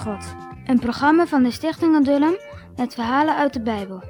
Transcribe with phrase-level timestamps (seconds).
[0.00, 0.34] God.
[0.66, 2.34] Een programma van de Stichting Adullam
[2.76, 4.02] met verhalen uit de Bijbel.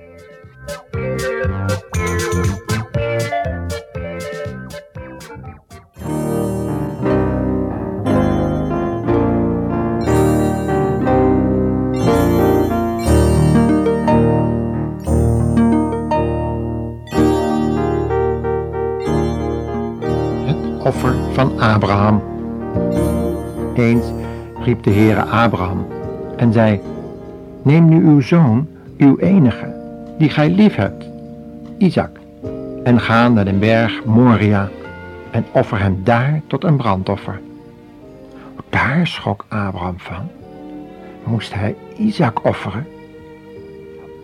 [20.47, 22.23] Het offer van Abraham.
[23.75, 24.20] Eens
[24.63, 25.87] riep de Heere Abraham
[26.37, 26.81] en zei,
[27.63, 28.69] Neem nu uw zoon,
[28.99, 29.75] uw enige,
[30.19, 31.05] die gij lief hebt,
[31.79, 32.11] Isaac,
[32.85, 34.69] en ga naar de berg Moria
[35.31, 37.41] en offer hem daar tot een brandoffer.
[38.69, 40.29] Daar schrok Abraham van.
[41.25, 42.87] Moest hij Isaac offeren?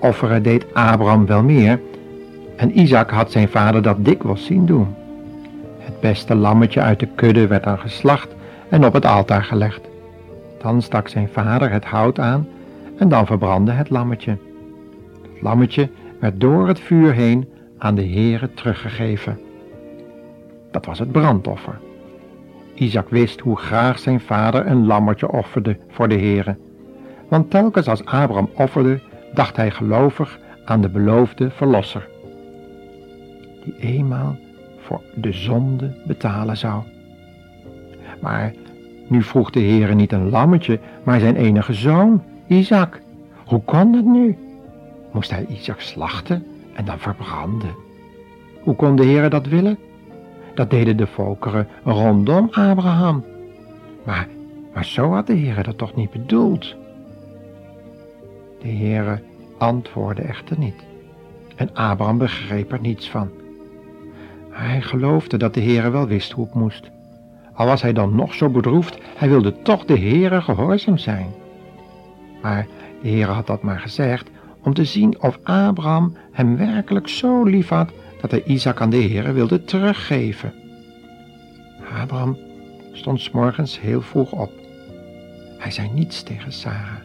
[0.01, 1.81] Offeren deed Abraham wel meer,
[2.57, 4.95] en Isaac had zijn vader dat dikwijls zien doen.
[5.79, 8.29] Het beste lammetje uit de kudde werd dan geslacht
[8.69, 9.86] en op het altaar gelegd.
[10.67, 12.49] Dan stak zijn vader het hout aan
[12.99, 14.31] en dan verbrandde het lammetje.
[15.23, 19.41] Het lammetje werd door het vuur heen aan de Heere teruggegeven.
[20.71, 21.79] Dat was het brandoffer.
[22.75, 26.57] Isaac wist hoe graag zijn vader een lammetje offerde voor de Heere.
[27.29, 29.01] Want telkens als Abraham offerde,
[29.35, 32.09] dacht hij gelovig aan de beloofde verlosser.
[33.65, 34.37] Die eenmaal
[34.79, 36.83] voor de zonde betalen zou.
[38.21, 38.53] Maar
[39.09, 43.01] nu vroeg de Heere niet een lammetje, maar zijn enige zoon, Isaac.
[43.47, 44.39] Hoe kon dat nu?
[45.13, 47.75] Moest hij Isaac slachten en dan verbranden?
[48.63, 49.79] Hoe kon de Heere dat willen?
[50.55, 53.25] Dat deden de volkeren rondom Abraham.
[54.05, 54.29] Maar,
[54.75, 56.75] maar zo had de Heere dat toch niet bedoeld?
[58.61, 59.23] De Heere
[59.59, 60.85] antwoordde echter niet.
[61.57, 63.31] En Abraham begreep er niets van.
[64.51, 66.91] Hij geloofde dat de Heere wel wist hoe het moest.
[67.57, 71.35] Al was hij dan nog zo bedroefd, hij wilde toch de Heere gehoorzaam zijn.
[72.43, 72.67] Maar
[73.03, 74.31] de Heere had dat maar gezegd
[74.63, 78.97] om te zien of Abraham hem werkelijk zo lief had dat hij Isaac aan de
[78.97, 80.55] Heere wilde teruggeven.
[82.03, 82.37] Abraham
[82.93, 84.53] stond s morgens heel vroeg op.
[85.59, 87.01] Hij zei niets tegen Sarah.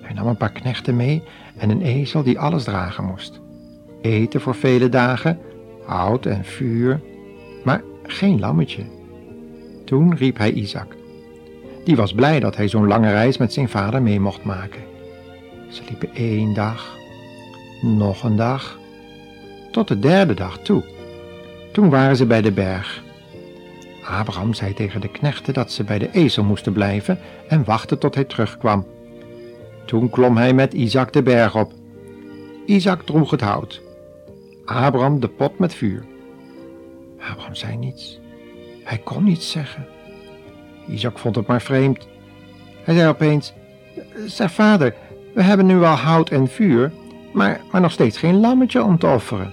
[0.00, 1.22] Hij nam een paar knechten mee
[1.56, 3.40] en een ezel die alles dragen moest.
[4.00, 5.38] Eten voor vele dagen,
[5.86, 7.00] hout en vuur,
[7.64, 8.99] maar geen lammetje.
[9.90, 10.96] Toen riep hij Isaac.
[11.84, 14.82] Die was blij dat hij zo'n lange reis met zijn vader mee mocht maken.
[15.68, 16.96] Ze liepen één dag,
[17.82, 18.78] nog een dag,
[19.70, 20.84] tot de derde dag toe.
[21.72, 23.02] Toen waren ze bij de berg.
[24.04, 27.18] Abraham zei tegen de knechten dat ze bij de ezel moesten blijven
[27.48, 28.86] en wachten tot hij terugkwam.
[29.86, 31.72] Toen klom hij met Isaac de berg op.
[32.66, 33.82] Isaac droeg het hout.
[34.64, 36.04] Abraham de pot met vuur.
[37.18, 38.19] Abraham zei niets.
[38.90, 39.86] Hij kon niets zeggen.
[40.88, 42.08] Isaac vond het maar vreemd.
[42.84, 43.52] Hij zei opeens:
[44.26, 44.94] Zeg vader,
[45.34, 46.92] we hebben nu wel hout en vuur,
[47.32, 49.52] maar, maar nog steeds geen lammetje om te offeren.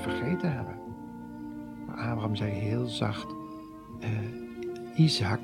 [0.00, 0.78] Vergeten hebben?
[1.86, 3.26] Maar Abraham zei heel zacht,
[4.00, 4.08] eh,
[4.94, 5.40] Isaac,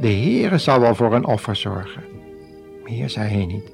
[0.00, 2.02] de Heere zal wel voor een offer zorgen.
[2.84, 3.72] Meer zei hij niet.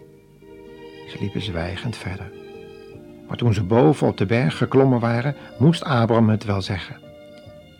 [1.08, 2.32] Ze liepen zwijgend verder.
[3.28, 6.96] Maar toen ze boven op de berg geklommen waren, moest Abraham het wel zeggen.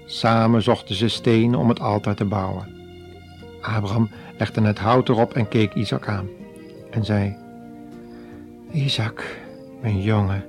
[0.07, 2.75] Samen zochten ze stenen om het altaar te bouwen.
[3.61, 6.29] Abraham legde het hout erop en keek Isaac aan
[6.91, 7.37] en zei,
[8.71, 9.25] Isaac,
[9.81, 10.45] mijn jongen,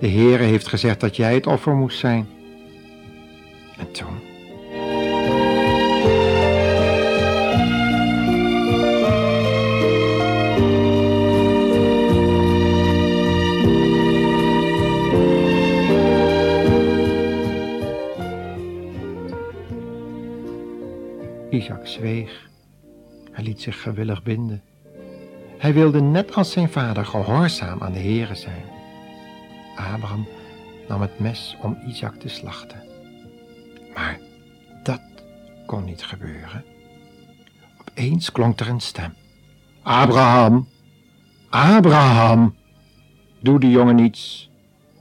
[0.00, 2.28] de Heere heeft gezegd dat jij het offer moest zijn.
[3.78, 4.28] En toen...
[21.50, 22.48] Isaac zweeg.
[23.32, 24.62] Hij liet zich gewillig binden.
[25.58, 28.79] Hij wilde net als zijn vader gehoorzaam aan de Heere zijn.
[29.76, 30.28] Abraham
[30.88, 32.82] nam het mes om Isaac te slachten.
[33.94, 34.18] Maar
[34.82, 35.00] dat
[35.66, 36.64] kon niet gebeuren.
[37.80, 39.14] Opeens klonk er een stem.
[39.82, 40.68] Abraham,
[41.48, 42.54] Abraham,
[43.40, 44.50] doe die jongen niets.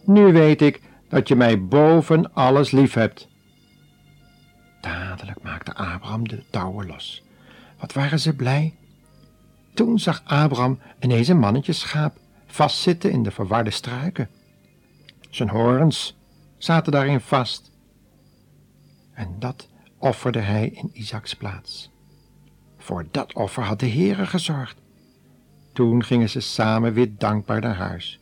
[0.06, 3.28] Nu weet ik dat je mij boven alles lief hebt.
[4.82, 7.24] Dadelijk maakte Abraham de touwen los.
[7.80, 8.76] Wat waren ze blij?
[9.74, 12.18] Toen zag Abraham ineens een mannetje schaap
[12.48, 14.30] vastzitten in de verwarde struiken.
[15.30, 16.18] Zijn horens,
[16.58, 17.72] zaten daarin vast.
[19.14, 21.92] En dat offerde hij in Isaaks plaats.
[22.78, 24.82] Voor dat offer had de Heere gezorgd.
[25.74, 28.20] Toen gingen ze samen weer dankbaar naar huis.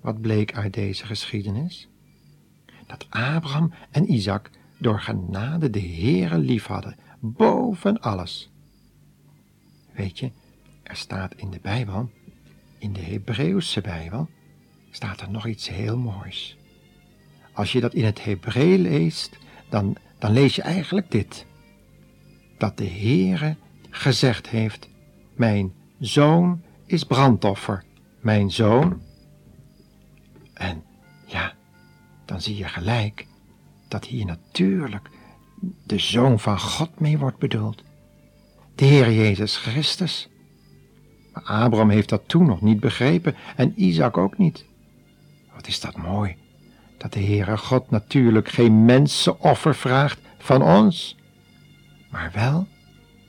[0.00, 1.88] Wat bleek uit deze geschiedenis?
[2.86, 8.50] Dat Abraham en Isaac door genade de Heere lief hadden, boven alles.
[9.92, 10.30] Weet je,
[10.82, 12.10] er staat in de Bijbel,
[12.78, 14.28] in de Hebreeuwse Bijbel,
[14.90, 16.56] staat er nog iets heel moois.
[17.52, 19.38] Als je dat in het Hebreeuws leest,
[19.68, 21.46] dan, dan lees je eigenlijk dit.
[22.58, 23.56] Dat de Heere
[23.90, 24.88] gezegd heeft,
[25.34, 27.84] mijn zoon is brandoffer,
[28.20, 29.00] mijn zoon.
[30.54, 30.82] En
[31.26, 31.54] ja,
[32.24, 33.26] dan zie je gelijk
[33.88, 35.10] dat hier natuurlijk
[35.84, 37.82] de Zoon van God mee wordt bedoeld.
[38.74, 40.28] De Heer Jezus Christus.
[41.32, 44.64] Maar Abraham heeft dat toen nog niet begrepen en Isaac ook niet.
[45.58, 46.36] Wat is dat mooi,
[46.96, 51.16] dat de Heere God natuurlijk geen mensenoffer vraagt van ons,
[52.10, 52.66] maar wel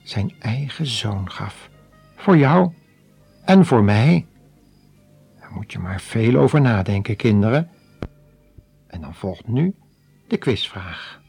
[0.02, 1.70] zijn eigen zoon gaf.
[2.16, 2.72] Voor jou
[3.44, 4.26] en voor mij.
[5.40, 7.70] Daar moet je maar veel over nadenken, kinderen.
[8.86, 9.74] En dan volgt nu
[10.28, 11.20] de quizvraag.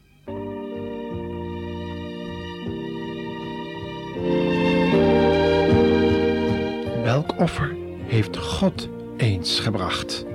[7.02, 7.76] Welk offer
[8.06, 10.30] heeft God eens gebracht?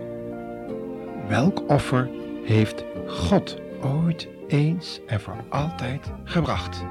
[1.28, 2.10] Welk offer
[2.44, 6.84] heeft God ooit eens en voor altijd gebracht?